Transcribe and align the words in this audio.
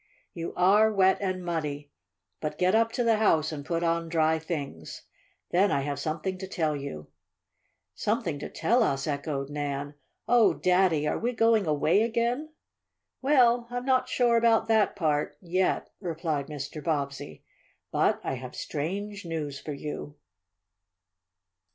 "You 0.33 0.51
are 0.55 0.91
wet 0.91 1.19
and 1.21 1.45
muddy. 1.45 1.91
But 2.39 2.57
get 2.57 2.73
up 2.73 2.91
to 2.93 3.03
the 3.03 3.17
house 3.17 3.51
and 3.51 3.63
put 3.63 3.83
on 3.83 4.09
dry 4.09 4.39
things. 4.39 5.03
Then 5.51 5.69
I 5.71 5.81
have 5.81 5.99
something 5.99 6.39
to 6.39 6.47
tell 6.47 6.75
you." 6.75 7.09
"Something 7.93 8.39
to 8.39 8.49
tell 8.49 8.81
us?" 8.81 9.05
echoed 9.05 9.51
Nan. 9.51 9.93
"Oh, 10.27 10.55
Daddy! 10.55 11.07
are 11.07 11.19
we 11.19 11.33
going 11.33 11.67
away 11.67 12.01
again?" 12.01 12.49
"Well, 13.21 13.67
I'm 13.69 13.85
not 13.85 14.09
sure 14.09 14.37
about 14.37 14.67
that 14.69 14.95
part 14.95 15.37
yet," 15.39 15.91
replied 15.99 16.47
Mr. 16.47 16.83
Bobbsey. 16.83 17.43
"But 17.91 18.19
I 18.23 18.33
have 18.33 18.55
strange 18.55 19.23
news 19.23 19.59
for 19.59 19.73
you." 19.73 20.15